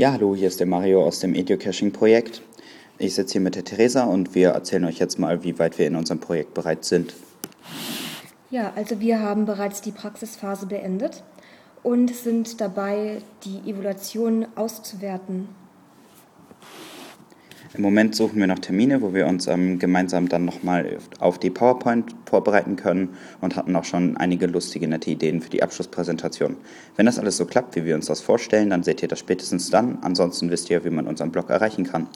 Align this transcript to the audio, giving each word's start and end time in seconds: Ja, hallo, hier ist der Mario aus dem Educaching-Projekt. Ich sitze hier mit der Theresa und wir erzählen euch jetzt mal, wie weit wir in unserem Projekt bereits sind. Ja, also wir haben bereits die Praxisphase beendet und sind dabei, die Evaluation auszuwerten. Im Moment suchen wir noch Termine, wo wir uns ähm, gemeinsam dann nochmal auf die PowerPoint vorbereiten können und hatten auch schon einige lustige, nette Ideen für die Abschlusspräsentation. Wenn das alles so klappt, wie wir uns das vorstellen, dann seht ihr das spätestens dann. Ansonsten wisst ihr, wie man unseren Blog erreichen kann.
Ja, 0.00 0.12
hallo, 0.12 0.34
hier 0.34 0.48
ist 0.48 0.58
der 0.58 0.66
Mario 0.66 1.04
aus 1.04 1.20
dem 1.20 1.34
Educaching-Projekt. 1.34 2.40
Ich 2.96 3.14
sitze 3.14 3.32
hier 3.32 3.42
mit 3.42 3.54
der 3.54 3.64
Theresa 3.64 4.04
und 4.04 4.34
wir 4.34 4.48
erzählen 4.48 4.86
euch 4.86 4.98
jetzt 4.98 5.18
mal, 5.18 5.44
wie 5.44 5.58
weit 5.58 5.78
wir 5.78 5.86
in 5.86 5.94
unserem 5.94 6.20
Projekt 6.20 6.54
bereits 6.54 6.88
sind. 6.88 7.12
Ja, 8.48 8.72
also 8.76 8.98
wir 8.98 9.20
haben 9.20 9.44
bereits 9.44 9.82
die 9.82 9.90
Praxisphase 9.90 10.64
beendet 10.64 11.22
und 11.82 12.16
sind 12.16 12.62
dabei, 12.62 13.18
die 13.44 13.70
Evaluation 13.70 14.46
auszuwerten. 14.54 15.50
Im 17.80 17.84
Moment 17.84 18.14
suchen 18.14 18.38
wir 18.38 18.46
noch 18.46 18.58
Termine, 18.58 19.00
wo 19.00 19.14
wir 19.14 19.26
uns 19.26 19.46
ähm, 19.46 19.78
gemeinsam 19.78 20.28
dann 20.28 20.44
nochmal 20.44 20.98
auf 21.18 21.38
die 21.38 21.48
PowerPoint 21.48 22.14
vorbereiten 22.26 22.76
können 22.76 23.16
und 23.40 23.56
hatten 23.56 23.74
auch 23.74 23.84
schon 23.84 24.18
einige 24.18 24.46
lustige, 24.48 24.86
nette 24.86 25.10
Ideen 25.10 25.40
für 25.40 25.48
die 25.48 25.62
Abschlusspräsentation. 25.62 26.58
Wenn 26.96 27.06
das 27.06 27.18
alles 27.18 27.38
so 27.38 27.46
klappt, 27.46 27.76
wie 27.76 27.86
wir 27.86 27.94
uns 27.94 28.04
das 28.04 28.20
vorstellen, 28.20 28.68
dann 28.68 28.82
seht 28.82 29.00
ihr 29.00 29.08
das 29.08 29.18
spätestens 29.18 29.70
dann. 29.70 29.96
Ansonsten 30.02 30.50
wisst 30.50 30.68
ihr, 30.68 30.84
wie 30.84 30.90
man 30.90 31.06
unseren 31.06 31.32
Blog 31.32 31.48
erreichen 31.48 31.84
kann. 31.84 32.08